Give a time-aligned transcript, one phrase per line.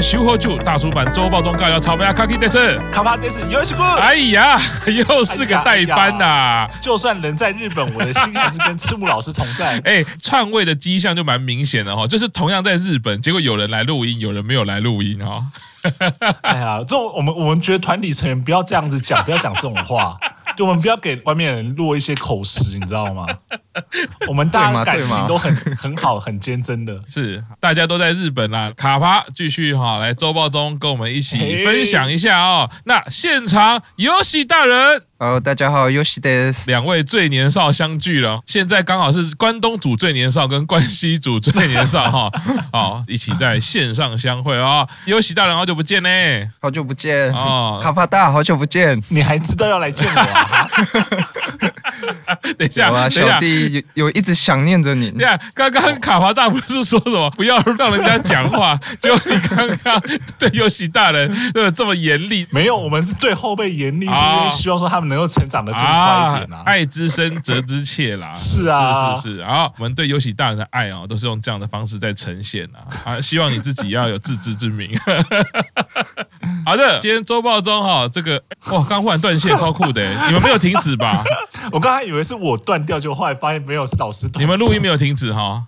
[0.00, 3.84] 修好久大叔版周报中告要草莓啊，卡基德斯，卡帕德斯，又是过。
[3.84, 6.70] 哎呀，又是个代班呐、啊！
[6.80, 9.78] 就算人在日本，我的心还是跟赤木老师同在。
[9.86, 15.44] 哎，篡位的迹象就蛮明显的哈，就是同样在日本，结果有人来录音，有人没有来录音哈。
[16.42, 20.16] 哎呀，这种我们我们觉得团体成员不要这样子讲，不要讲这种话。
[20.56, 23.26] 就我们不要给外面人落一些口实，你知道吗？
[24.28, 27.00] 我们大家感情都很很好，很坚贞的。
[27.08, 32.70] 是，大家都在日本啦，卡帕继续哈来周报中跟我们一起分享一下哦。
[32.84, 35.02] 那现场有喜大人。
[35.16, 42.30] 好，大家好，游戏的两位最年少相聚了，现在刚好是关东组最年少跟关西组最年少哈，
[42.72, 44.84] 好，一起在线上相会啊！
[45.06, 46.08] 游戏大人好久不见呢，
[46.60, 47.32] 好久不见。
[47.32, 50.68] 哦，卡帕大好久不见，你还知道要来见我啊？
[52.58, 55.12] 等一下，啊，小弟有有一直想念着你。
[55.14, 60.02] 你看，刚刚卡华大不是说什么不要让人家讲话， 就你刚刚
[60.40, 62.44] 对游戏大人呃这么严厉？
[62.50, 66.62] 没有，我们是对后辈严厉，是因为希望说他们能够成长的更快一点啊。
[66.64, 68.32] 爱之深，责之切啦。
[68.34, 69.42] 是啊，是是是。
[69.42, 72.86] 然后我们对尤喜大人的爱啊，都是用这样的方式在呈现啊。
[73.04, 74.90] 啊，希望你自己要有自知之明。
[76.64, 81.22] 好的，今天周报中哈，这个哇，刚忽然断线，超酷的， 你们没有停止吧？
[81.72, 84.30] 我刚才以为是我断掉，就后来发现没有，是老师。
[84.34, 85.64] 你们录音没有停止哈？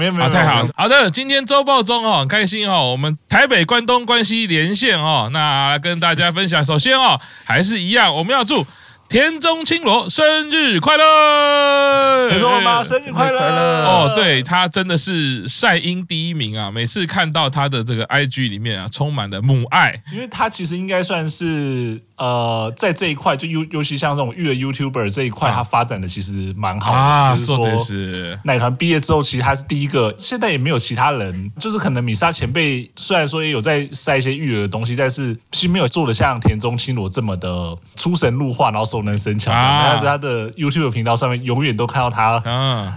[0.00, 0.68] 没有没有，太好了。
[0.74, 6.64] 好的，今天周报中哦，很开心哦，我们台北、关东、关西连线哦，那跟大家分享。
[6.64, 8.66] 首先哦，还是一样，我们要祝。
[9.10, 12.28] 田中青罗生日快乐！
[12.28, 13.40] 田中妈妈生日快乐！
[13.84, 16.70] 哦，对，他真的是晒音第一名啊！
[16.70, 26.96] 每次看到他的这个 IG 里面啊，充满了母爱，因为他其实应该算是呃，在这一块就尤尤其像这种育儿 YouTuber 这一块，他发展的其实蛮好的。
[26.96, 27.44] 啊，就
[27.78, 39.10] 是说，奶团毕业之后，其实他是第一个，现在也没有其他人，就是可能米莎前辈虽然说也有在晒一些育儿的东西，但是其实没有做的像田中青罗这么的出神入化，然后说。
[39.10, 42.38] 能生巧，他在他的 YouTube 频道上面永远都看到他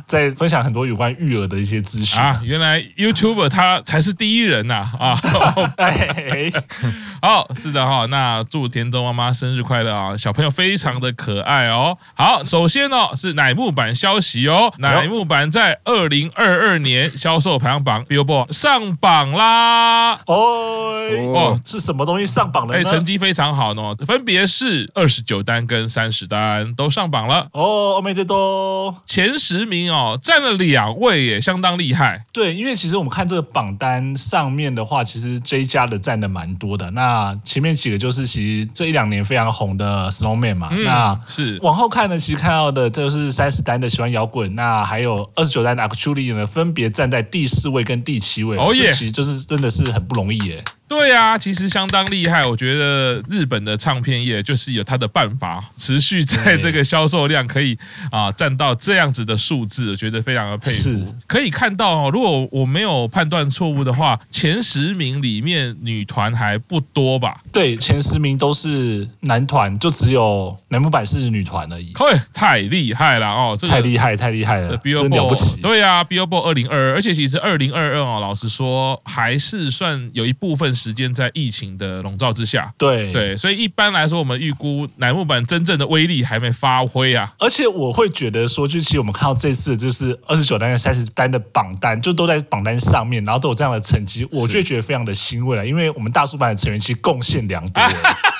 [0.06, 2.42] 在分享很多有关育儿的一些资讯啊。
[2.44, 5.18] 原来 YouTuber 他才是第一人呐啊！
[5.78, 6.52] 哎，
[7.24, 8.06] 好，是的哈。
[8.08, 10.18] 那祝田中妈妈生日快乐啊！
[10.18, 11.98] 小朋友非常的可爱哦。
[12.16, 20.20] 好，首先哦是乃木坂消息哦，乃木坂在二零二二年销售排行榜 Billboard 上榜啦！
[20.26, 21.00] 哦
[21.34, 22.76] 哦，是什么东西上榜了？
[22.76, 25.90] 哎，成绩非常好呢，分别是二十九单跟。
[25.94, 32.24] 三十单都上榜了哦，欧美的多前十名哦，占了两位耶，相当厉害。
[32.34, 36.90] 对，因为其实我们看这个榜单上面的话，其实 J 家的占的蛮多的。
[36.92, 48.58] 那前面几个就是其实这一两年非常红的 Snowman 嘛，嗯、那是往后看呢，其实看到的都是三十单的喜欢摇滚，那还有二十九单的 Actually 呢，分别站在第四位跟第七位。
[48.58, 50.64] 哦耶，其实就是真的是很不容易耶。
[50.88, 52.44] 对啊，其实相当厉害。
[52.44, 57.78] 我觉得日本的唱片业就是有它的办法，持续在这个销售量可以
[58.12, 61.16] 啊占到这样子的数字，我觉得非常的佩服。
[61.26, 67.42] 可以看到哦，如果我没有判断错误的话，前十名里面女团还不多吧？
[67.52, 71.92] 对，前十名都是男团，就只有乃木坂是女团而已。
[71.96, 75.60] 嘿，太厉害了哦，这个、太厉害，太厉害了，真了不起。
[75.62, 80.73] 对啊，Billboard 二零二二，而且其实二零二二哦，老实说还是算有一部分。
[80.74, 87.34] 时间在疫情的笼罩之下，对对，所以一般来说，我们预估乃木坂真正的威力还没发挥啊。
[87.40, 97.84] 而且我会觉得说，就其实我们看到这次就是二十九单跟三十单的榜单，就都在榜单上面，然后都有这样的成绩，我就觉得非常的欣慰了，因为我们大叔版的成员其实贡献良多。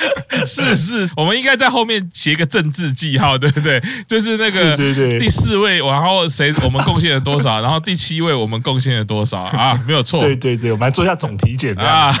[0.46, 3.82] 是是，我们应该在后面写一个政治记号，对不对？
[4.06, 4.76] 就是那个
[5.18, 9.78] 第四位，然后谁我们贡献了多少，然后第七位我们贡献了多少啊？
[9.86, 12.14] 没有错，对对对，我们来做一下总体检啊。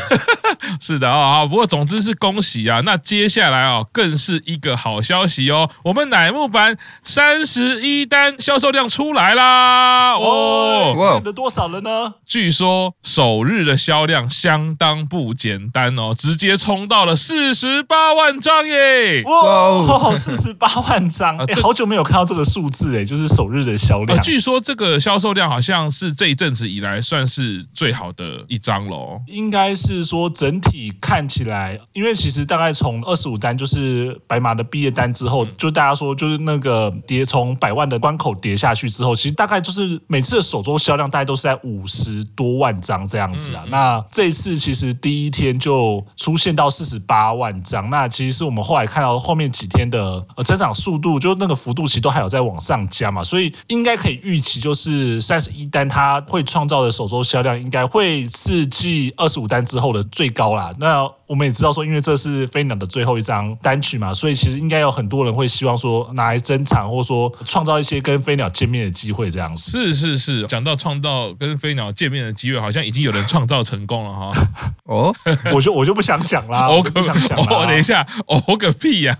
[0.80, 2.80] 是的啊，不过总之是恭喜啊。
[2.84, 10.14] 那接下来哦，更是一个好消息哦，我们乃木坂三十一单销售量出来啦！
[10.14, 12.14] 哦，哇，了多少了呢？
[12.26, 19.22] 据说首日的销量相当不简单哦，直接冲到了四十八万张耶！
[19.24, 24.20] 哇， 四十八万张，哎，好久没有看到这个数字哎，就是首日的销量。
[24.22, 29.20] 据说这个销售量好像是这一阵子以来算是最好的一张喽。
[29.26, 43.64] 应该是说整体看起来，因为其实大概从二十五单就是白马的毕业单之后，嗯、就大家说就是那个跌从百万的关口跌下去之后，其实大概就是每次的首周销销量大概都是在五十多万张这样子啊。
[43.68, 60.72] 那这一次其实第一天就出现到四十八万张，那其实是我们后来看到后面几天的呃增长速度，就那个幅度其实都还有在往上加嘛，所以应该可以预期就是三十一单它会创造的首周销量应该会是继二十五单之后的最高啦。
[60.78, 69.70] 那我们也知道说，因为这是飞鸟的最后一张单曲嘛，所以其实应该有很多人会希望说拿来珍藏，或者说创造一些跟飞鸟见面的机会这样子。
[69.70, 74.30] 是是是，讲到创造跟飞鸟见面的机会，好像已经有人创造成功了哈。
[74.84, 75.14] 哦，
[75.52, 77.38] 我就我就不想讲啦， 我不想讲。
[77.38, 79.16] 哦，等一下，哦个屁呀！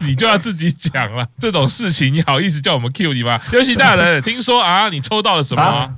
[0.00, 3.40] 你就要自己讲了，这种事情你好意思叫我们 cue 你吗？
[3.52, 5.62] 游戏大人，听说啊，你抽到了什么？
[5.62, 5.90] 啊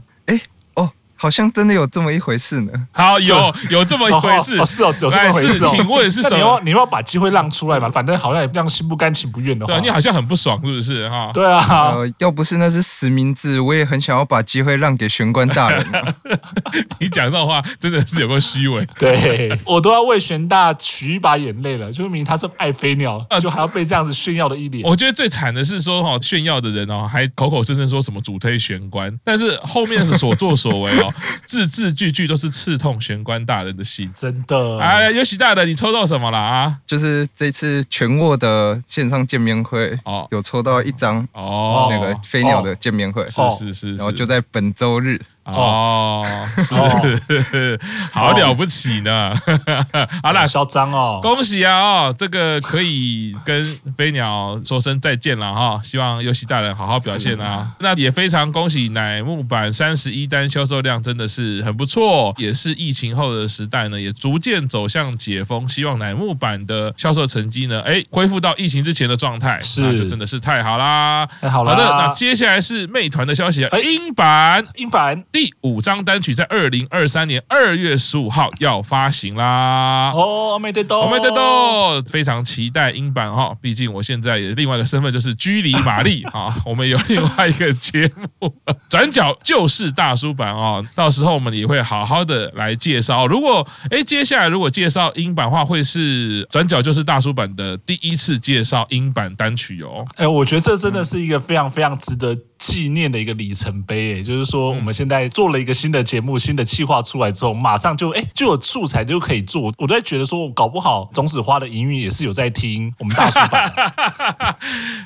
[1.16, 2.72] 好像真的有这么一回事呢。
[2.92, 5.72] 好，有有这么一回事，哦哦、是哦，有这么回事、哦。
[5.74, 6.36] 请问是什么？
[6.36, 7.88] 你要你要把机会让出来嘛？
[7.90, 9.72] 反正好像也这样，心不甘情不愿的话。
[9.72, 11.08] 对，你好像很不爽，是不是？
[11.08, 11.64] 哈，对啊。
[11.68, 16.14] 呃，要不是那是实名制，我也很想要把机会让给玄关大人、啊。
[17.00, 18.86] 你讲这话真的是有够虚伪。
[18.98, 24.84] 对，我都要为玄大取一把眼泪了，就明明他这么爱飞鸟，就还要被这样子炫耀的一脸。
[24.84, 31.06] 我觉得最惨的是说哈，炫耀的人哦，还口口声声说什么主推玄关，但是后面是所作所为哦，
[31.47, 31.97] 字字。
[31.97, 34.79] 句句都是刺痛玄关大人的心，真的。
[34.79, 36.76] 哎，有喜大人，你抽到什么了啊？
[36.87, 45.19] 就是这次全沃的线上见面会哦，有抽到一张哦，那个飞鸟的见面会，是是是，然后就在本周日。
[45.52, 46.25] 哦，
[46.56, 47.78] 是，
[48.12, 49.32] 好了不起呢。
[50.22, 51.76] 好啦，嚣张哦，恭喜啊！
[51.76, 53.62] 哦，这个可以跟
[53.96, 55.81] 飞鸟说声再见了哈。
[55.82, 57.70] 希望游戏大人好好表现啊。
[57.78, 65.69] 那也非常恭喜乃木坂三十一单销售量真的是很不错，也是疫情后的时代呢，也逐渐走向解封。
[65.69, 71.26] 希望乃木坂的销售成绩呢，哎，恢复到疫情之前的状态，是，那就真的是太好啦。
[71.40, 71.70] 太好了。
[71.70, 75.22] 好的，那接下来是妹团的消息啊，樱坂，樱坂。
[75.35, 80.12] 第五张单曲在二零二三年二月十五号要发行啦！
[80.13, 83.56] 哦，おめでとう，おめでとう，非常期待樱坂哈！
[83.62, 88.09] 毕竟我现在也另外一个身份就是居里玛丽哈， 我们有另外一个节
[88.39, 88.53] 目
[88.89, 93.25] 转角就是大叔坂啊，到时候我们也会好好的来介绍。
[93.27, 100.06] 如果哎，接下来如果介绍樱坂的话，会是转角就是大叔坂的第一次介绍樱坂单曲哦。
[100.15, 102.38] 哎，我觉得这真的是一个非常非常值得。
[102.58, 109.73] 纪念的一个里程碑，哎，就是说我们现在做了一个新的节目、新的企划出来之后，马上就哎就有素材就可以做。
[109.79, 114.56] 我都在觉得说，我搞不好种子花的营运也是有在听我们大叔坂。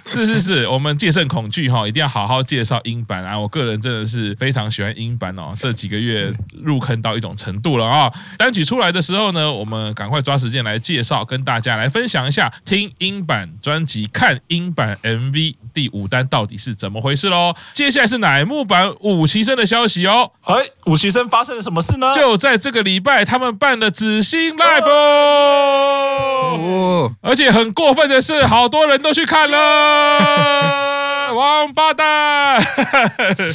[0.07, 3.39] 是是是，我们戒慎恐惧哈，一定要好好介绍英版啊！
[3.39, 6.33] 我个人真的是非常喜欢英版哦，这几个月
[6.63, 8.13] 入坑到一种程度了啊！
[8.39, 17.40] 单曲出来的时候呢，我们赶快抓时间来介绍，跟大家来分享一下听英版专辑、看英版 MV 第五单到底是怎么回事喽。
[17.73, 20.33] 接下来是乃木坂五期生的消息哦。
[20.45, 20.55] 哎，
[20.87, 22.13] 五期生发生了什么事呢？
[22.15, 30.90] 就在这个礼拜，他们办了紫星 Live 哦，哦，而且很过分的是，好多人都去看了。
[31.35, 32.57] 王八蛋！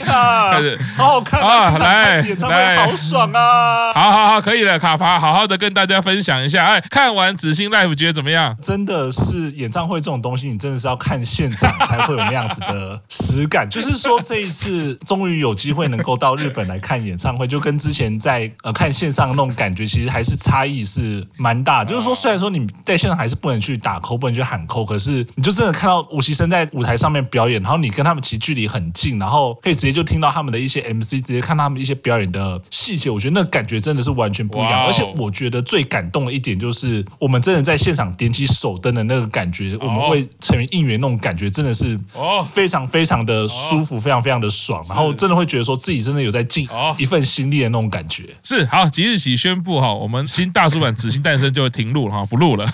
[0.07, 0.53] 啊，
[0.97, 1.77] 好好看啊！
[1.77, 3.93] 来，演唱会好爽啊！
[3.93, 6.65] 好好好，可以了，卡法，好好的跟大家分享一下。
[6.65, 8.55] 哎，看完紫星 Live 觉得怎么样？
[8.61, 13.69] 真的是演唱会这种东西，你真的是要看现场才会有那样子的实感。
[13.69, 21.83] 就是说，这一次终于有机会能够到日本来看演唱会，就跟之前在呃看线上的那种感觉，其实还是差异是蛮大。
[21.83, 27.64] 就是说，虽然说你在现场还是不能去打 call，不能去喊 call，可是你就真的看到五期生在舞台上面表演。
[27.65, 34.85] 然后你跟他们其实距离很近，然后可以直接就听到他们的一些 MC，直接看他们一些表演的细节，我觉得那感觉真的是完全不一样。
[34.85, 41.97] 而且我觉得最感动的一点就是，我们真的在现场点起手灯的那个感觉，我们为成员应援那种感觉，真的是
[42.45, 44.85] 非常非常的舒服，非常非常的爽。
[44.87, 46.69] 然后真的会觉得说自己真的有在尽
[46.99, 48.25] 一份心力的那种感觉。
[48.43, 52.67] 是好，即日起宣布哈，我们新大叔版紫星诞生就会停录了哈，不录了。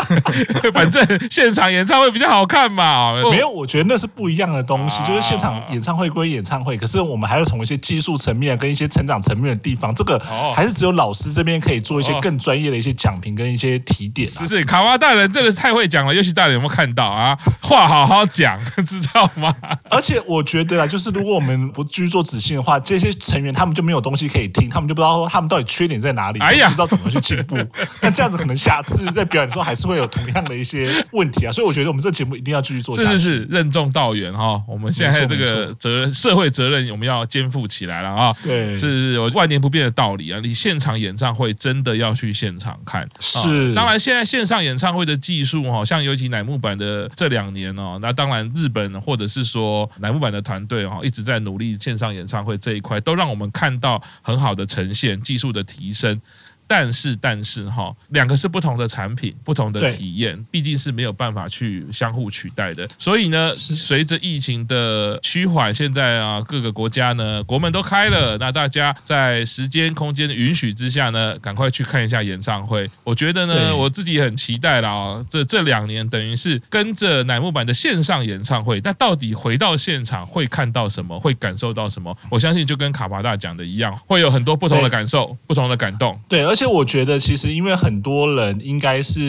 [0.74, 3.14] 反正现场演唱会比较好看嘛。
[3.30, 4.25] 没有，我觉得那是不。
[4.26, 10.18] 不一样的东西，就是现场演唱会归演唱会，可是我们还是从一些技术层面跟一些成长层面的地方，这个
[10.52, 14.28] 还是只有老师这边可以做一些更专业的一些讲评跟一些提点。
[14.28, 17.38] 是是，卡哇大人真的是太会讲了，尤其大人有没有看到啊？
[17.62, 19.54] 话好好讲， 知道吗？
[19.90, 27.56] 而且我觉得啊，就是如果我们不继续做仔细的话，这些成员他们就没有东西可以听，他们就不知道说他们到底缺点在哪里，哎呀，不知道怎么去进步。
[28.02, 31.52] 那这样子可能下次在表演的时候还是会有同样的一些问题啊。
[31.52, 33.10] 所以我觉得我们这节目一定要继续做下去。
[33.10, 34.26] 是是是，任重道远。
[34.26, 34.62] 远哈。
[34.66, 38.32] 我们现在这个责任，社会责任我们要肩负起来了啊。
[38.42, 40.40] 对，是有万年不变的道理啊。
[40.42, 43.08] 你现场演唱会真的要去现场看。
[43.20, 56.20] 是，当然现在线上演唱会的技术哈，像尤其乃木坂的这两年哦，那当然日本或者是说乃木坂的团队哦，一直在努力线上演唱会这一块，都让我们看到很好的呈现，技术的提升。
[56.66, 62.88] 但是，但是哈，两个是不同的产品，不同的体验，毕竟是没有办法去相互取代的。
[62.98, 72.90] 所以呢，随着疫情的趋缓，现在啊，各个国家呢，国门都开了，那大家在时间空间的允许之下呢，赶快去看一下演唱会。
[73.04, 82.16] 我觉得呢，我自己很期待了啊，这这两年等于是跟着乃木坂的线上演唱会，那到底回到现场会看到什么，会感受到什么？
[82.28, 86.18] 我相信就跟卡巴大讲的一样，会有很多不同的感受，不同的感动。
[86.28, 86.55] 对，而。
[86.56, 89.20] 而且我觉得，其实因为很多人应该是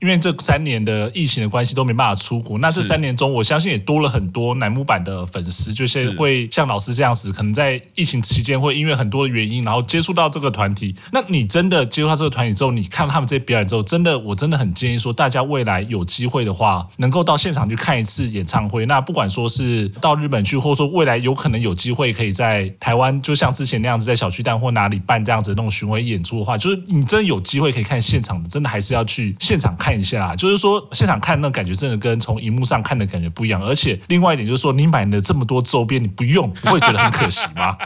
[0.00, 10.96] 因为这三年的疫情的关系都没办法出国，那这三年中，我相信也多了很多乃木坂的粉丝，就是会像老师这样子，可能在疫情期间会因为很多的原因，然后接触到这个团体。
[11.12, 18.86] 那你真的接触到这个团体之后，你看他们这些表演之后，真的，我真的很建议说，大家未来有机会的话，能够到现场去看一次演唱会。
[18.86, 26.53] 那不管说是到日本去，或者说未来有可能有机会可以在台湾，就像之前那样子在小巨蛋或哪里办这样子的那种巡回演出的话。
[26.56, 30.34] 就是你真的有机会可以看现场的，真的还是要去现场看一下。
[30.36, 33.62] 就是说现场看那感觉真的跟从荧幕上看的感觉不一样。
[33.62, 37.76] 而且另外一点就是说，你买了这么多周边，你不用不会觉得很可惜吗？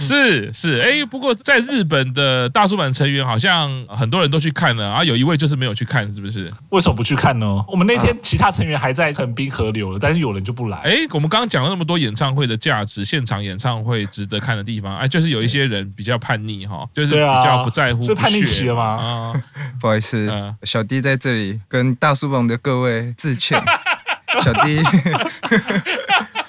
[0.00, 6.52] 是 是，哎，不过在日本的大叔版成员好像很多人都去看了，啊，有一位就是没有去看，是不是？
[6.70, 7.64] 为什么不去看呢？
[7.68, 10.78] 我们那天其他成员还在横滨河流了，但是有人就不来。
[10.78, 17.51] 哎，我们刚刚讲了那么多演唱会的价值，现场演唱会值得看的地方，哎，就是有一些人比较叛逆哈，就是比较。
[17.64, 18.82] 不在乎，是叛逆期了吗？
[18.82, 19.42] 啊，
[19.80, 20.28] 不好意思，
[20.62, 23.62] 小弟在这里跟大叔榜的各位致歉。
[24.42, 24.80] 小弟，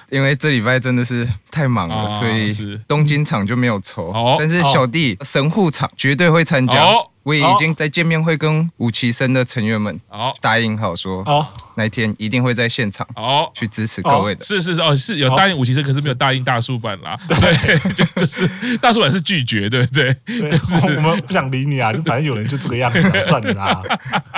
[0.09, 4.13] 因为这礼拜真的是太忙了，所以东京场就没有抽。
[4.39, 6.81] 但是小弟神户场绝对会参加。
[7.23, 9.97] 我也已经在见面会跟五期生的成员们
[10.41, 11.23] 答应好说。
[11.75, 14.43] 那一天一定会在现场哦，去支持各位的。
[14.43, 17.17] 是是是哦，是有答应五期生，可是没有答应大叔版啦。
[17.27, 20.13] 对，就就是大叔版是拒绝，对不对？
[20.25, 20.51] 对，
[20.97, 23.83] 我们不想理你啊，就反正有人就这个样子，算了啦。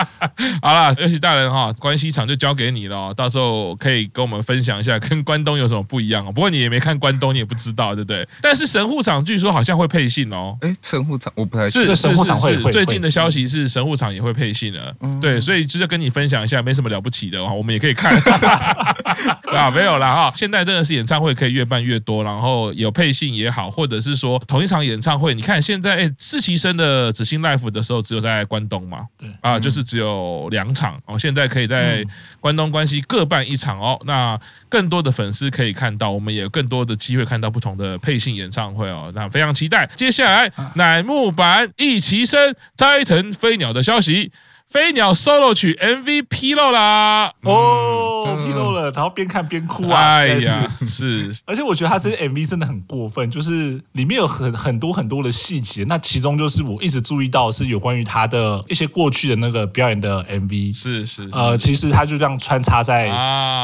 [0.62, 6.32] 好啦，尤其大人哈，关系场就交给你了，到时候可以跟我们分享一下，跟关东有什么不一样哦。
[6.32, 8.28] 不过你也没看关东，你也不知道，对不对？
[8.42, 10.58] 但是神户场据说好像会配信哦。
[10.62, 17.25] 哎，神户场我不太是神户场会最近的消息是神户场也会配信了，对，所以就是跟你分享一下，没什么了不起
[17.56, 18.16] 我们也可以看，
[19.54, 20.32] 啊，没有啦哈。
[20.36, 29.30] 现在真的是演唱会可以越办越多，然后有配信也好，或者是说同一场演唱会，你看现在哎，四期生的紫星 life 的时候只有在关东嘛，对。
[29.42, 32.04] 啊，就是只有两场哦，现在可以在
[32.40, 34.40] 关东关西各办一场哦，那
[34.70, 39.90] 更多的粉丝可以看到，我们也有更多的机会看到不同的配信演唱会哦，那非常期待。
[39.96, 44.32] 接下来乃木坂一期生斋藤飞鸟的消息。
[44.68, 47.32] 飞鸟 solo 曲 MV 披露啦！
[47.44, 50.18] 哦，披露了，然后边看边哭啊！
[50.18, 55.86] 哎呀，是， 而且我觉得他这个 MV 真的很过分，就是里面有很很多很多的细节。
[55.86, 60.76] 那其中就是我一直注意到是有关于他的一些过去的那个表演的 MV。
[60.76, 63.08] 是是，呃，其实他就这样穿插在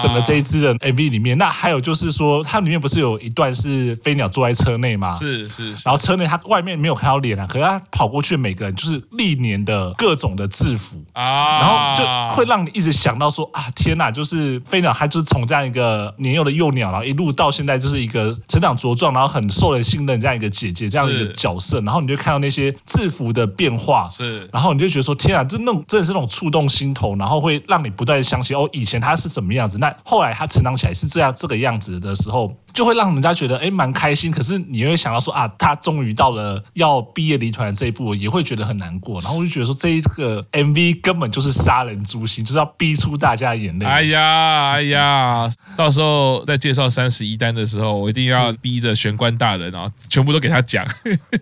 [0.01, 1.37] 整个这一支的 MV 里面。
[1.37, 5.13] 那还有就是说，它里面不是有一段是飞鸟坐在车内吗？
[5.19, 10.90] 是是，然后车内他外面没有看到脸啊，可是他跑过去每个人就是历年的各种的制服。
[11.13, 32.55] 啊，然后就会让你一直想到说啊，天哪，就是飞鸟，它就是从这样一个年幼的幼鸟，然后一路到现在就是一个成长茁壮，然后很受人信任这样一个姐姐这样一个角色，然后你就看到那些制服的变化，是，然后你就觉得说，天啊，这那种真的是那种触动心头，然后会让你不断相信哦，以前他是怎么样子，那后来他成长起来是这样这个样子的时候。
[32.73, 39.19] 就会让人家觉得哎，蛮开心，可是你会想到说啊，他终于到了要毕业离团的这一步，也会觉得很难过。
[39.21, 43.85] 然后我就觉得说，这一个 MV 根本就是杀人诛心，就是要逼出大家的眼泪。
[43.85, 50.85] 哎呀，哎呀，到时候在介绍三十一单的时候，我一定要逼着玄关大人啊，全部都给他讲。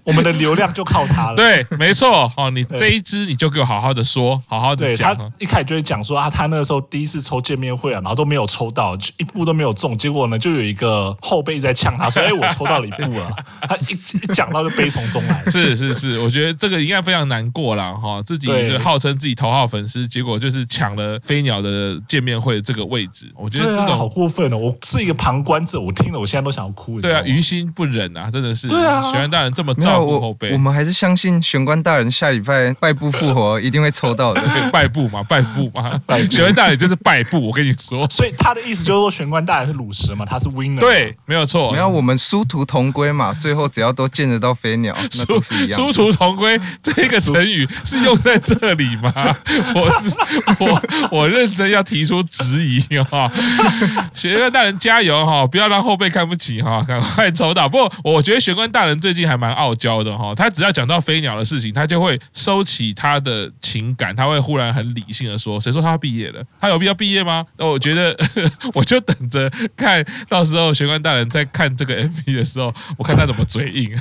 [0.03, 1.35] 我们的流量就靠他了。
[1.37, 2.31] 对，没错。
[2.35, 5.15] 哦，你这一支你就给我好好的说，好好的讲。
[5.15, 11.15] 他一开始就会讲说啊，他那个时候第一次抽见面会啊，然后都没有抽到，就一步都没有中，结果呢，就有一个。
[11.21, 13.31] 后辈在呛他说：“哎，我抽到了一部了。”
[13.67, 15.43] 他一一讲到就悲从中来。
[15.51, 18.21] 是是是，我觉得这个应该非常难过了哈。
[18.23, 23.31] 自己是号称自己头号粉丝，结果就是抢了飞鸟的见面会这个位置。
[23.35, 24.57] 我觉得这种好过分哦！
[24.57, 26.99] 我是一个旁观者，我听了我现在都想要哭。
[27.01, 28.67] 对啊，于心不忍啊，真的是。
[28.67, 34.41] 对啊，玄关大人这么照顾后辈，我们还是相信玄关大人下礼拜败部复活 一定会抽到的。
[34.71, 35.99] 败部嘛，败部嘛，
[36.29, 37.47] 玄关大人就是败部。
[37.47, 40.79] 我跟你说，所以他的意思就是说，玄关大人是鲁蛇嘛，他是 winner。
[40.79, 41.73] 对，没有错。
[41.75, 45.71] 然后，我们殊途同归嘛，最后只要都见得到飞鸟， 那都是一样。
[45.71, 49.11] 殊途同归这个成语是用在这里吗？
[49.75, 53.31] 我是我我认真要提出质疑哈。
[54.13, 57.67] 玄关大人加油哈，不要让后辈看不起哈，赶快抽到。
[57.67, 66.43] 不过我觉得玄关大人最近还蛮傲娇的哈，他只要讲到飞鸟的事情，他就会收起他的情感，他会忽然很理性的说：“谁说他毕业了？
[66.59, 68.15] 他有必要毕业吗？”那我觉得
[68.73, 73.97] 我就等着看到时候玄关大人在看这个 MV 的时候，我看他怎么嘴硬。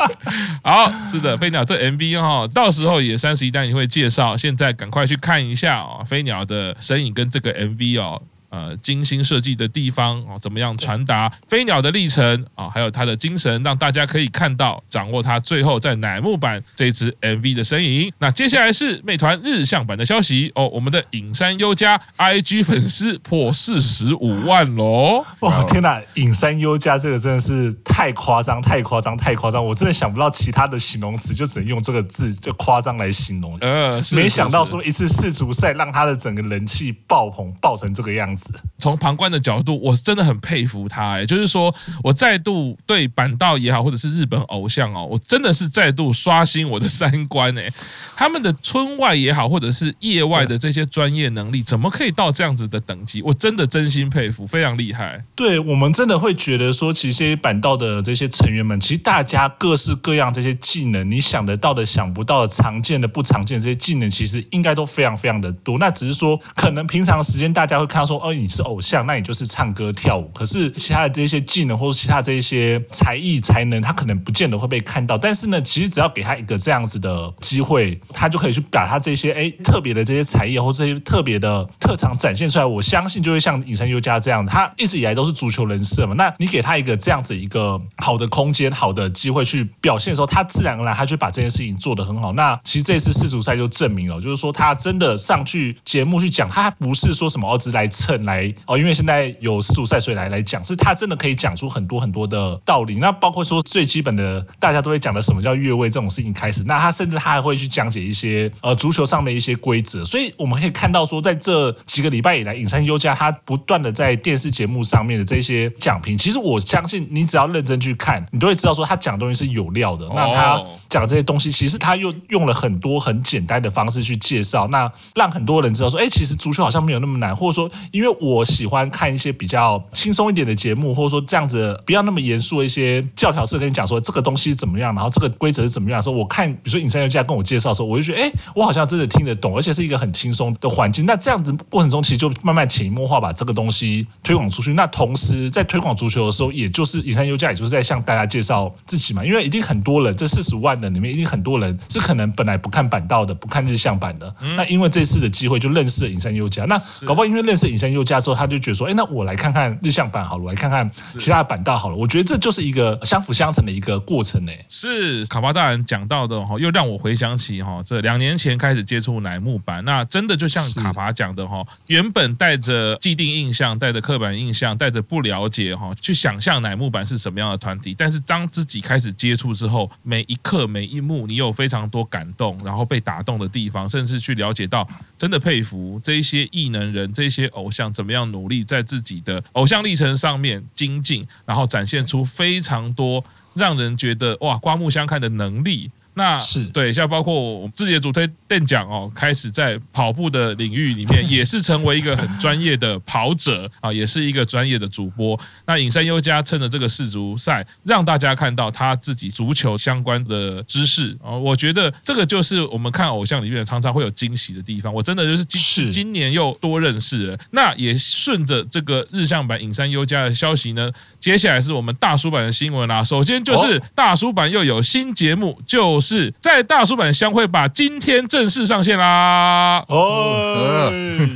[0.62, 8.22] 好，是的，飞鸟这 MV 哈，到时候也三十一单也会介绍，现在赶快去看一下哦，飞鸟的身影跟这个 MV 哦。
[8.52, 12.68] 呃，精心设计的地方哦，怎么样传达飞鸟的历程啊？
[12.68, 18.12] 还有他的精神，让大家可以看到、掌握他最后在乃木坂这支 MV 的身影。
[18.18, 25.24] 那接下来是美团日向版的消息哦，我们的影山优佳 IG 粉丝破四十五万喽！
[25.40, 29.64] 哇，天哪，影山优佳这个真的是太夸张、太夸张、太夸张！
[29.64, 33.56] 我真的想不到其他的形容词，就只能用这个字就夸张来形容。
[33.62, 38.41] 呃，没想到说一次世足赛让他的整个人气爆棚，爆成这个样子。
[38.78, 41.12] 从旁观的角度，我真的很佩服他。
[41.12, 47.56] 哎，就是说我再度对板道也好，或者是日本偶像哦，我真的是再度刷新我的三观。
[47.56, 47.68] 哎，
[48.16, 53.22] 他们的村外也好，或者是业外的这些专业能力，怎么可以到这样子的等级？
[53.22, 55.24] 我真的真心佩服，非常厉害。
[55.36, 65.78] 对，我们真的会觉得说，其实板道的这些成员们，其实大家各式各样这些技能，你想得到的、想不到的、常见的、不常见的这些技能，其实应该都非常非常的多。
[65.78, 68.31] 那只是说，可能平常时间大家会看到说，哦。
[68.34, 70.30] 你是偶像，那你就是唱歌跳舞。
[70.34, 75.16] 可是其他的这些技能或者其他这些才艺才能，他可能不见得会被看到。
[75.16, 82.64] 但是呢，其实只要给他一个这样子的机会，他就可以去把他这些哎特别的这些才艺或这些特别的特长展现出来。
[82.64, 86.14] 我相信就会像尹山优佳这样，他一直以来都是足球人设嘛。
[86.14, 92.32] 那你给他一个这样子一个好的空间、好的机会去表现的时候，他自然而然他就把这件事情做得很好。
[92.34, 98.21] 那其实这次世足赛就证明了，就是说他真的上去节目去讲，他不是说什么儿子来蹭。
[98.24, 102.96] 来哦，因为现在有世足赛，所以来来讲，是他真的可以讲出很多很多的道理。
[102.96, 110.04] 那包括说最基本的，大家都会讲的什么叫越位这种事情开始，那他甚至他还会去讲解一些呃足球上的一些规则。
[110.04, 120.08] 所以我们可以看到说，在这几个礼拜以来，影山优佳他不断的在电视节目上面的这些讲评，其实我相信你只要认真去看，你都会知道说他讲的东西是有料的。
[120.14, 128.01] 那他讲这些东西，其实他又用了很多很简单的方式去介绍，那让很多人知道说，哎，其实足球好像没有那么难，或者说因为。
[128.02, 141.06] 因为我喜欢看一些比较轻松一点的节目，或者说这样子不要那么严肃的一些教条式跟你讲说这个东西怎么样，然后这个规则是怎么样的时候，我看比如说影山优佳跟我介绍的时候，我就觉得哎，我好像真的听得懂，而且是一个很轻松的环境。
[141.06, 144.74] 那这样子过程中，其实就慢慢潜移默化把这个东西推广出去。
[144.74, 156.64] 那同时在推广足球的时候，也就是影山优佳，也就是在向大家介绍自己嘛，因为一定很多人，这四十万人里面一定很多人是可能本来不看板道的，不看日向版的，那因为这次的机会就认识了影山优佳。
[156.64, 161.96] 那搞不好因为认识影山优佳之后，他就觉得说，哎，那我来看看日向版好了，我来看看其他的版道好了。
[161.96, 164.52] 我觉得这就是一个相辅相成的一个过程呢。
[164.68, 177.94] 是卡巴大人讲到的哈，又让我回想起哈，这两年前开始接触乃木坂，那真的就像卡巴讲的哈，原本带着既定印象、带着刻板印象、带着不了解哈，去想象乃木坂是什么样的团体。
[177.96, 188.62] 但是当自己开始接触之后，每一刻每一幕，你有非常多感动，然后被打动的地方，甚至去了解到，真的佩服这一些异能人、这些偶像怎么样努力。
[188.62, 195.90] 在自己的偶像历程上面精进，然后展现出非常多让人觉得哇刮目相看的能力。
[196.14, 205.40] 那是对，像包括我们自己的主推店长哦，开始在跑步的领域里面，也是成为一个很专业的跑者啊，也是一个专业的主播。
[205.64, 214.92] 那尹山优佳趁着这个世足赛，让大家看到他自己足球相关的知识啊，我觉得这个就是我们看偶像里面常常会有惊喜的地方。
[214.92, 217.38] 我真的就是今今年又多认识了。
[217.52, 223.02] 那也顺着这个日向版尹山优佳的消息呢，接下来是我们大叔版的新闻啦。
[223.02, 226.01] 首先就是大叔版又有新节目就。
[226.02, 229.84] 是在大叔坂相会吧，今天正式上线啦！
[229.88, 230.41] 哦，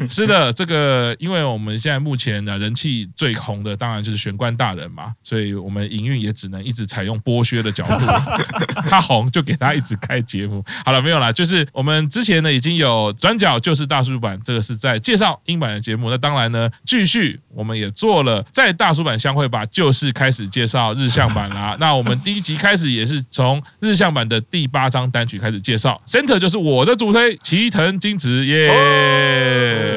[0.11, 8.07] 是的，这个因为我们现在目前呢人气最红的，当然就是玄关大人嘛，所以我们营运也只能一直采用剥削的角度，
[8.89, 10.65] 他红就给他一直开节目。
[10.85, 16.11] 好了，没有啦，就是我们之前呢已经有转角就是大叔版，这个是在介绍英版的节目。
[16.11, 21.77] 那当然呢，继续我们也做了在大叔版相会吧，就是开始介绍日向版啦。
[21.81, 28.69] 那我们第一集开始也是从日向版的第八张单曲开始介绍，Center 就是我的主推齐藤金子耶。
[28.69, 29.96] Yeah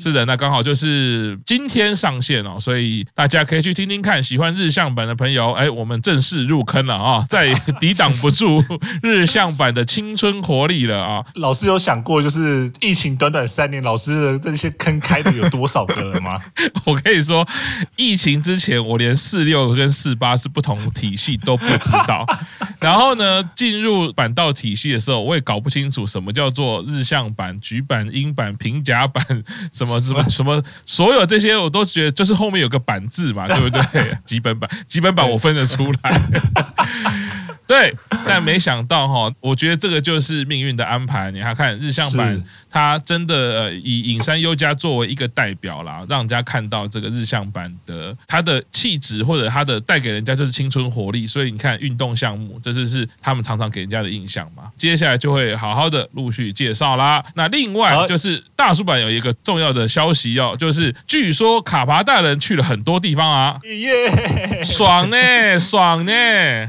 [0.00, 4.22] 是的，那刚好就是今天上线哦，所以大家可以去听听看。
[4.22, 8.62] 喜欢日向版的朋友，哎，我们正式入坑了啊， 再抵挡不住
[9.02, 11.24] 日向版的青春活力了啊！
[11.34, 16.40] 老师有想过，就是疫情短短三年，老师的这些坑开的有多少个了吗？
[16.86, 17.46] 我可以说，
[17.96, 22.24] 疫情之前我连四六跟四八是不同体系都不知道，
[22.80, 29.24] 然后呢，进入板道体系的时候，我也搞不清楚什么叫做日向版、局版、英版、平甲版
[29.72, 29.87] 什么。
[30.00, 34.18] 什么 什么什么，所有这些我都觉得就是后面有个版字嘛， 对不对？
[34.24, 36.20] 基本版，基本版我分得出来。
[37.66, 37.94] 对，
[38.26, 41.30] 但没想到哈，我觉得这个就是命运的安排。
[41.30, 51.26] 你看看日向版，它真的呃以影山优佳作为一个代表啦，让人家看到这个日向版的他的气质或者他的带给人家就是青春活力。
[51.26, 54.64] 所以你看运动项目，这就是他们常常给人家的印象嘛。
[54.76, 57.24] 接下来就会好好的陆续介绍啦。
[57.34, 66.12] 那另外就是大叔版有一个重要的消息哦，就是据说卡帕大人去了很多地方啊，耶，爽呢，爽呢，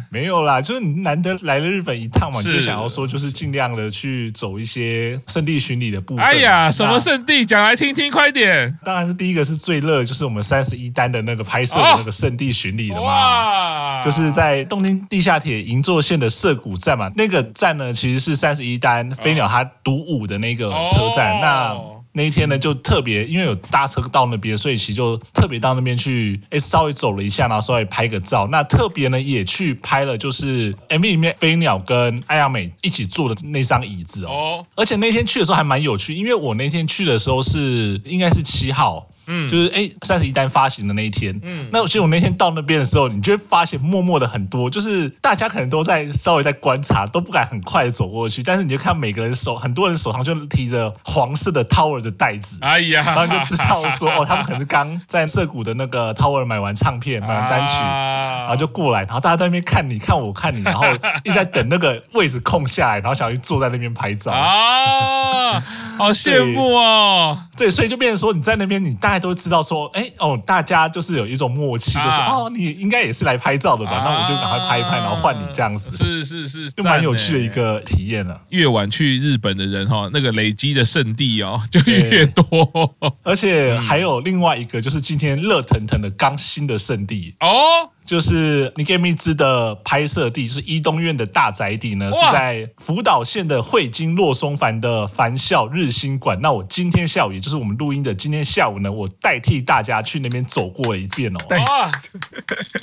[0.10, 1.00] 没有啦，就是。
[1.00, 6.24] 难得来了日本一趟嘛，就想要说，就是尽量的去走一些圣地巡礼的部分。
[6.24, 7.46] 哎呀，什么圣地？
[7.46, 8.78] 讲来听听，快点！
[8.84, 14.04] 当然是第一个是最热，就是我们三十一单的那个拍摄的那个圣地巡礼了嘛。
[14.04, 21.40] 就是在东京地下铁银座线的涩谷站嘛，那个站呢，其实是三十一单飞鸟它独舞的那个车站。
[21.42, 21.76] 那
[22.20, 28.46] 那一天呢，就特别因为有搭车到那边，所以其实就特别到那边去，哎，稍微走了一下，然后稍微拍个照。
[28.52, 34.66] 那特别呢，也去拍了，就是 MV 里面飞鸟跟艾亚美一起坐的那张椅子哦。
[34.76, 39.08] 而且那天去的时候还蛮有趣，因为我那天去的时候是应该是七号。
[39.30, 60.86] 嗯，就是哎，三十一单发行的那一天，嗯，那其实我那天到那边的时候，你就会发现默默的很多，就是大家可能都在稍微在观察，都不敢很快的走过去，但是你就看每个人手，很多人手上就提着黄色的 Tower 的袋子，哎呀，然后就知道说，哦，他们可能是刚在涩谷的那个 Tower 买完唱片，买完单曲，然后就过来，然后大家在那边看你看我看你，然后
[61.24, 64.32] 一直在等那个位置空下来，然后想去坐在那边拍照。
[64.32, 65.62] 啊。
[66.00, 67.38] 好羡慕哦！
[67.58, 74.02] 对，所以就变成说你在那边，你大概都知道说，哎哦，大家就是有一种默契，就是哦，你应该也是来拍照的吧？
[74.06, 75.98] 那我就赶快拍一拍，然后换你这样子。
[75.98, 78.42] 是是是，就蛮有趣的一个体验了。
[78.50, 82.96] 越晚去日本的人哈，那个累积的圣地哦就越多。
[83.24, 87.92] 而且还有另外一个，就是今天热腾腾的刚新的圣地哦。
[88.10, 96.40] 就是你 Game 之的拍摄地，就是伊东院的大宅邸呢，是在福岛县的惠金洛松藩的藩校日新馆。
[96.42, 101.40] 那我今天下午，也就是我们录音的今天下午呢，我代替大家去那边走过一遍哦。
[101.52, 101.92] 哇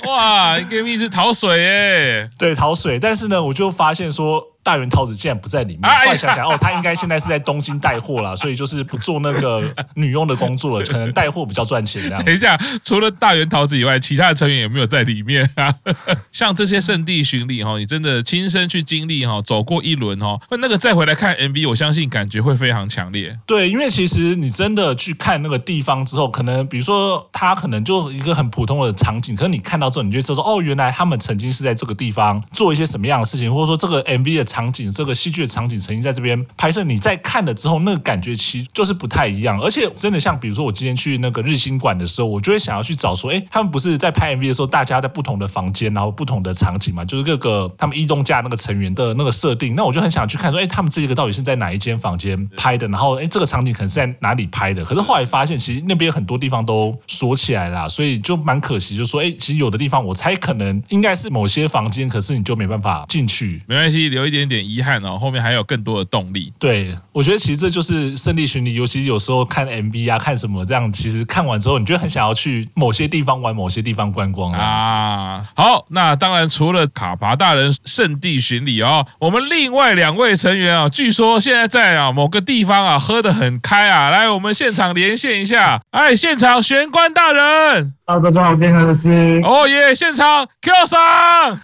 [0.09, 2.97] 哇，Game 之逃水耶，对，逃水。
[2.97, 4.53] 但是呢，我就发现说。
[4.67, 9.63] 大原桃子竟然不在里面，后来想想哦，他应该现在是在东京带货啦，所以就是不做那个
[9.95, 12.21] 女佣的工作了，可能带货比较赚钱这样。
[12.25, 15.73] 等一下，除了大原桃子以外，其他的成员有没有在里面啊？
[16.33, 23.39] 像这些圣地巡礼哈，你真的亲身去经历哈，走过一轮哈，那个再回来看 MV，我相信感觉会非常强烈。
[23.45, 34.67] 对，因为其实你真的去看那个地方之后，可能比如说他可能就一个很普通的场景，可是你看到之后，你就知道说哦，原来他们曾经是在这个地方做一些什么样的事情，或者说这个 MV 的场。
[34.67, 39.57] 景这个戏剧的场景曾经在这边拍摄，你在看了之后，那个感觉其实就是不太一样。
[39.61, 49.73] 而且真的像比如说我今天去那个日新馆的时候，我就会想要去找说，哎，他们不是在拍 MV 的时候，大家在不同的房间，然后不同的场景嘛，就是各个他们一东家那个成员的那个设定。
[49.75, 52.87] 那我就很想去看说，哎，他们这一个到底是在哪一间房间拍的？
[52.89, 54.83] 然后，哎，这个场景可能是在哪里拍的？
[54.83, 58.97] 可是后来发现，其实那边很多地方都锁起来了，所以就蛮可惜。
[58.97, 63.61] 就说，哎，其实有的地方我猜可能应该是某些房间，可是你就没办法进去。
[63.67, 64.46] 没关系，留一点。
[64.47, 66.51] 点遗憾哦，后面还有更多的动力。
[66.59, 75.43] 对，我觉得其实这就是圣地巡礼，尤其有时候看 MV 啊，看什么这样，其实看完之后，你就很想要去某些地方玩，某些地方观光啊。
[75.55, 85.81] 好，那当然除了卡巴大人圣地巡礼哦，我们另外两位成员啊，据说现在在啊某个地方啊喝得很开啊，来我们现场连线一下。
[85.91, 89.41] 哎，现场玄关大人，大家好，我是。
[89.43, 91.59] 哦耶，现场 Q 桑。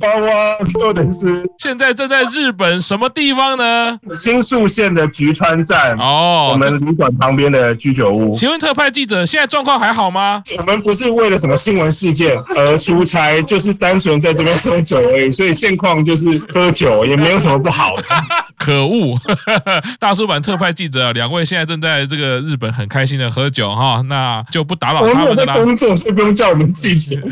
[0.00, 3.98] 娃娃或者是现在正在日本什么地方呢？
[4.12, 8.34] 新宿线的菊川站哦，我们旅馆旁边的居酒屋。
[8.34, 10.42] 请问特派记者，现在状况还好吗？
[10.58, 18.04] 我们不是为了什么新闻事件而出差，就是单纯在这边喝酒而已，所以现况就是喝酒，也没有什么不好的。
[18.58, 19.18] 可恶，
[19.98, 25.54] 大叔版特派记者两位现在正在这个日本很开心的喝酒哈，那就不打扰他们的啦。
[25.54, 27.16] 工作所以不用叫我们记者。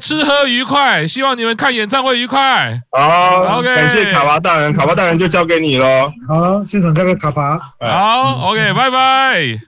[0.00, 2.80] 吃喝愉快，希望你们看演唱会愉快。
[2.90, 6.12] 好，OK，感谢卡巴大人，卡巴大人就交给你喽。
[6.28, 7.58] 好，现场交给卡巴。
[7.80, 9.58] 好，OK，拜拜，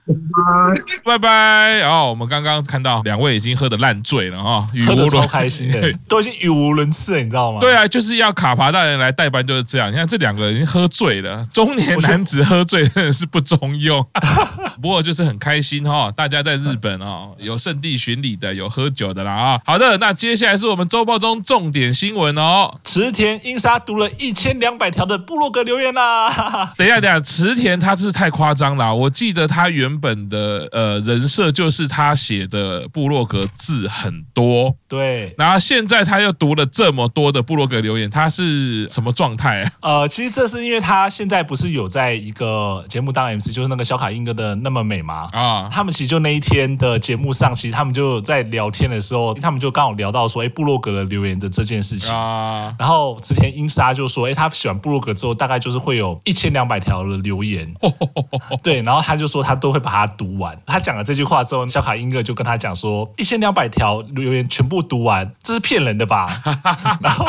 [1.03, 1.77] 拜拜。
[1.79, 7.59] 然后我们刚刚看到两位已经喝的烂醉了啊，喝得超开心的，都已经语无伦次了，你知道吗？
[7.59, 9.91] 对啊，就是要卡巴大人来代班就是这样。
[9.91, 14.05] 你看这两个人已经喝醉了，中年男子喝醉真的是不中用。
[14.81, 19.59] 不过就是很开心哈，大家在日本啊有圣地巡礼的，有喝酒的啦啊。
[19.65, 22.77] 好的，那接下来是我们周报中重点新闻哦。
[22.83, 26.29] 池田英沙读了一千两百条的部落格留言啦。
[26.75, 28.93] 等一下，等一下，池田他是太夸张了。
[28.93, 35.33] 我记得他原本的呃人设就是他写的部落格字很多，对。
[35.37, 39.71] 然后现在他又读了这么多的部落格留言，他是什么状态啊？
[40.01, 45.29] 呃，其实这是因为他现在不是有在一个节目当 MC，就是那个小卡英哥的那么美吗？
[45.31, 52.73] 啊，他们其实就那一天的节目上，其实他们就在聊天的时候，他们就刚好聊到说，哎，部落格的留言的这件事情啊。
[52.77, 57.73] 然后之前英莎就说，哎，他喜欢部落格之后，大概就是会有一千两百条的留言。
[58.63, 60.57] 对，然后他就说他都会把它读完。
[60.65, 66.41] 他讲了这句话之后，小卡英哥就跟他讲说，一千两百条留言全部读完，这是骗人的吧？
[67.01, 67.25] 然后，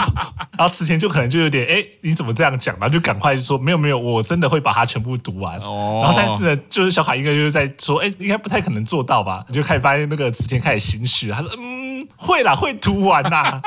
[0.57, 2.75] 然后池田就可能就有点，哎，你怎么这样讲？
[2.81, 5.59] 然后就赶快就说，没有没有，我真的会把它全部读完。
[5.61, 6.01] 哦。
[6.03, 9.45] 然后但是呢，就是小卡英哥就是在说，哎，应该不太可能做到吧？
[9.49, 13.61] 你就开始发现那个池田开始心虚，他说，嗯，会啦，会读完呐。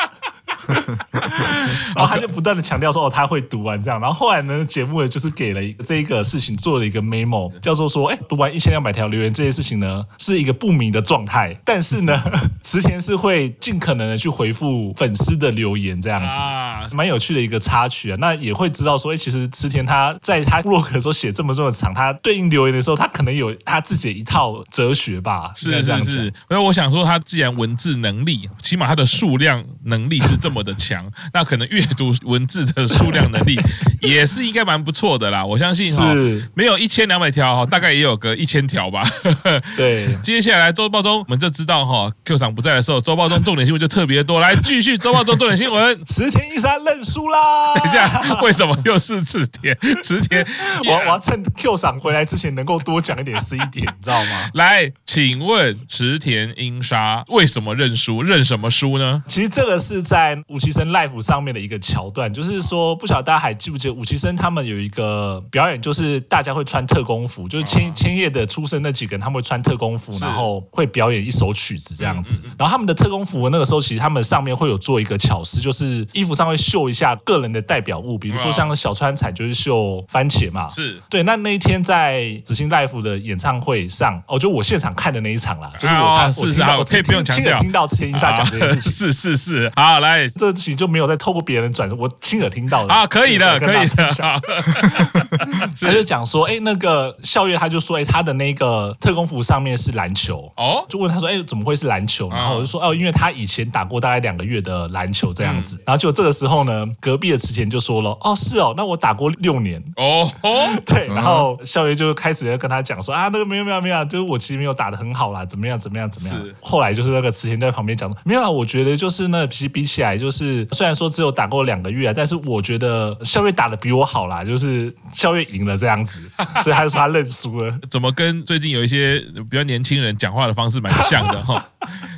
[1.96, 4.00] 然后他就不断的强调说，哦，他会读完这样。
[4.00, 11.58] 然后后来呢，节目呢就是给了这一个事情做了一个 memo，叫做说，哎，读完一千两百条留言这件事情呢，是一个不明的状态。
[11.66, 12.22] 但是呢，
[12.62, 18.18] 池田是会尽可能的去回复粉丝的留言这样子，啊蛮有趣的一个插曲啊。
[18.20, 25.52] 那也会知道说，哎，其实池田他在他部落格的时候写这么这么长，他对应留言的时候，他可能有他自己的一套哲学吧。
[25.56, 33.58] 是是是，所以我想说，他既然文字能力，起码他的数量能力是这么的强， 那可能阅读文字的数量能力
[34.02, 35.44] 也是应该蛮不错的啦。
[35.46, 36.14] 我相信哈，
[36.54, 39.02] 没有一千两百条哈，大概也有个一千条吧。
[39.78, 44.40] 对，接下来周报中我们就知道哈，Q 厂不在的时候，周报中重点新闻就特别多。
[44.40, 47.74] 来，继续周报中重点新闻，池田一山认输啦。
[47.76, 49.78] 等一下，为什么又是池田？
[50.04, 50.46] 池田，
[50.86, 54.50] 我我要趁 Q 赏回来之前能够多讲一点是一点，你知道吗？
[54.54, 58.22] 来，请问池田英沙为什么认输？
[58.22, 59.24] 认什么输呢？
[59.28, 72.44] 其实这个是在五期生 Live 上面的一个桥段，就是说，不晓得大家还记不记得武奇生他们有一个表演，就是大家会穿特工服，就是千千叶的出生那几个人，他们会穿特工服，然后会表演一首曲子这样子。
[72.58, 81.02] 然后他们的特工服那个时候，其实他们上面会有做一个巧思，就是衣服上会绣一下个人的代表物，比如说像小川彩就是绣番茄嘛，是。
[81.10, 81.24] 对。
[81.24, 94.10] 那那一天在紫星 Live 的演唱会上，哦，就我现场看的那一场啦，就是我看，我听到，我可以不用强调，听到池田英沙讲这件事情， 是是是，好来，这事情就没有再透过别人转，我亲耳听到的啊，可以的，可以的。
[95.82, 102.30] 他就讲说，哎，那个校月他就说，哎，他的那个特工服上面是篮球哦，就问他说，哎，怎么会是篮球？
[102.30, 105.82] 然后我就说，哦，因为他以前打过大概两个月的篮球这样子。
[105.86, 111.08] 然后就这个时候呢，隔壁的池田就说了，哦，是哦，那我打过六年哦哦，对。
[111.08, 116.42] 然后校月就开始要跟他讲说，啊，那个没有没有没有，就是我其实没有打的很好啦，怎么样怎么样怎么样。
[116.62, 126.22] 后来就是那个池田在旁边讲，没有啦，我觉得就是那比比起来，就是虽然说只有打过两个月啊，但是我觉得肖月打的比我好啦，就是肖月赢了这样子，
[126.64, 127.78] 所以他就说他认输了。
[127.92, 131.62] 怎么跟最近有一些比较年轻人讲话的方式蛮像的哈？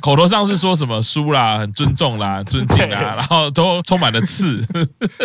[0.06, 4.64] 口头上是说什么输啦，很尊重啦，尊敬 啦，然后都充满了刺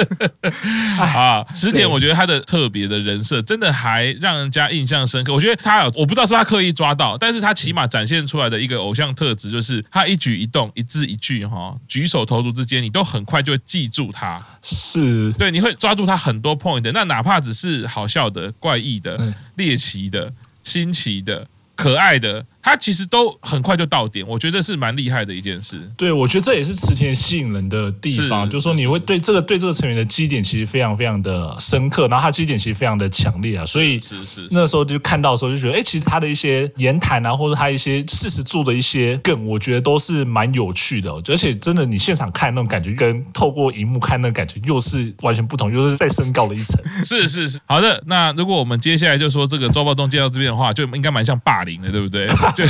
[0.97, 1.45] 啊。
[1.53, 5.31] 池田，我觉得他的特别的人设真的还让人家印象深刻。
[5.31, 14.41] 我觉得他有，我不知道是他刻意抓到，但是他起码展现出来的一个偶像特质，就是他一举一动、一字一句哈，举手投足之间，你都很快就会记住他。
[14.63, 16.89] 是对，你会抓住他很多 point。
[16.91, 21.45] 那哪怕只是好笑的、怪异的、猎奇的、新奇的。
[21.73, 25.81] 可爱的，他其实都很快就到点，我觉得是蛮厉害的一件事。
[25.97, 46.81] 对，我觉得这也是池田吸引人的地方，是就是说你会对这个对这个成员的基点其实非常非常的深刻，然后他基点其实非常的强烈啊，所以是是那时候就看到的时候就觉得，哎，其实他的一些言谈啊，或者他一些事实做的一些梗，我觉得都是蛮有趣的，而且真的你现场看那种感觉，跟透过荧幕看那种感觉又是完全不同，又是再升高了一层。
[47.03, 52.27] 是是是，好的，那如果我们接下来就说这个周报东介到这边的话，就应该蛮像霸凌的，对不对？
[52.55, 52.63] 就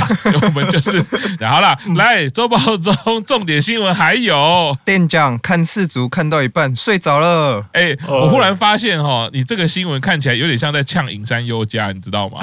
[0.46, 1.04] 我们就是，
[1.40, 7.64] 好了，来周报中重点新闻还有店长看世足看到一半睡着了。
[7.72, 12.38] 哎，我忽然发现哈，你这个新闻看起来有点像在呛影山优佳，你知道吗？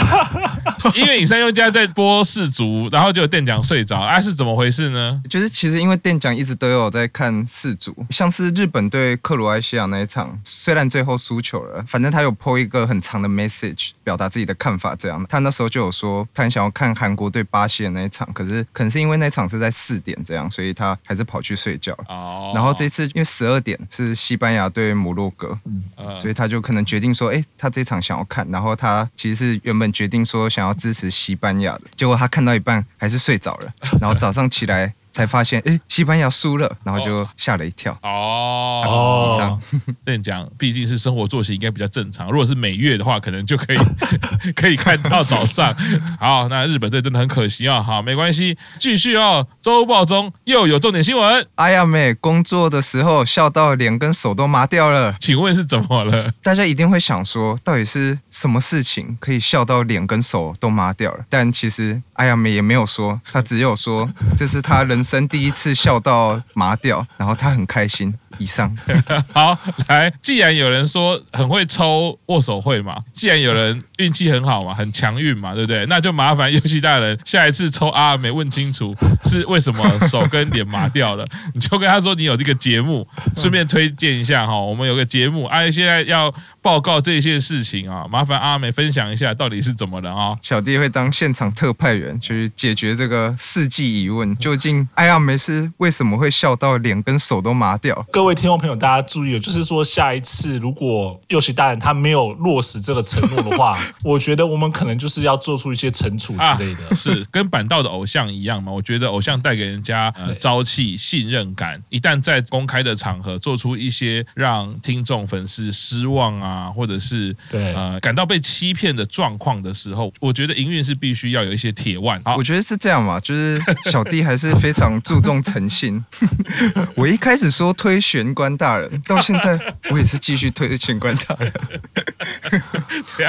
[0.95, 5.21] 因为影山优佳在播世足，然后就店长睡着，哎，是怎么回事呢？
[5.29, 15.25] 就是其实因为店长一直都有在看世足，像是日本对克罗埃西亚那一场，虽然最后输球了，反正他有 po 一个很长的 message 表达自己的看法，这样。
[15.29, 21.93] 他那时候就有说，他很想要看韩国对巴西的那一场，可是可能是因为那场是在四点这样，所以他还是跑去睡觉。
[22.07, 22.51] 哦。
[22.55, 28.47] 然后这次因为十二点是西班牙对摩洛哥，嗯，所以他就可能决定说，哎，他这场想要看。
[28.49, 34.93] 然后他其实是原本决定说想要支持西班牙的，结果他看到一半还是睡着了，然后早上起来。
[35.11, 37.91] 才发现，哎，西班牙输了，然后就吓了一跳。
[38.03, 39.59] 哦哦，
[40.05, 43.77] 店长 毕竟是生活作息应该比较正常，如果是每月的话，可能就可以
[44.55, 45.75] 可以看到早上。
[46.19, 47.81] 好，那日本队真的很可惜啊。
[47.81, 49.47] 好，没关系，继续哦。
[49.61, 51.45] 周报中又有重点新闻。
[51.55, 56.31] 哎呀妹工作的时候笑到脸跟手都麻掉了，请问是怎么了？
[56.43, 61.25] 大家一定会想说，到底是什么事情可以笑到脸跟手都麻掉了？
[61.27, 64.98] 但其实哎呀妹也没有说，她只有说这是她人。
[64.99, 68.13] 人生第一次笑到麻掉，然后他很开心。
[68.39, 68.75] 以上
[69.31, 75.85] 好来，既然有人说很会抽握手会嘛，既然有人运气很好嘛，很强运嘛，对不对？
[75.85, 84.57] 那就麻烦游戏大人下一次抽阿美问清楚是为什么手跟脸麻掉了，你就跟他说你有这个节目，顺便推荐一下哈。
[84.59, 90.35] 我们有个节目，阿、啊、现在要报告这些事情啊，麻烦阿美分享一下到底是怎么了啊？
[90.41, 98.05] 小弟会当现场特派员去解决这个世纪疑问，究竟阿美是为什么会笑到脸跟手都麻掉？
[98.11, 106.81] 各位听众朋友，大家注意了，就是说下一次如果佑喜大人他没有落实这个承诺的话， 我觉得我们可能就是要做出一些惩处之类的。
[106.89, 108.71] 啊、是跟板道的偶像一样嘛？
[108.71, 122.21] 我觉得偶像带给人家呃朝气、信任感，一旦在公开的场合做出一些让听众粉丝失望啊，或者是对呃感到被欺骗的状况的时候，我觉得营运是必须要有一些铁腕。
[122.37, 126.03] 我觉得是这样嘛，就是小弟还是非常注重诚信。
[126.95, 127.99] 我一开始说推。
[128.19, 129.57] 玄关大人， 到现在
[129.89, 131.53] 我也是继续推玄关大人。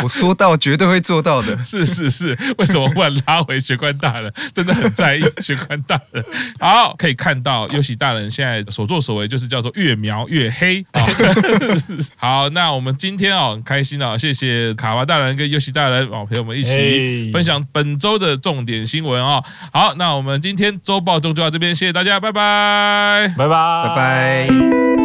[0.03, 1.57] 我说到绝对会做到的。
[1.63, 4.33] 是是是，为什么忽然拉回玄关大人？
[4.53, 6.25] 真的很在意玄关大人。
[6.59, 10.85] 好，可以看到优喜大人现在所作所为就是叫做越描越黑。
[12.19, 19.43] 好，那我们今天哦很开心哦，谢谢卡娃大人跟优喜大人哦陪我们一起分享本周的重点新闻哦。
[19.73, 24.70] 好，那我们今天周报中就到这边，谢谢大家，拜拜，拜拜，拜拜。
[24.71, 25.00] thank you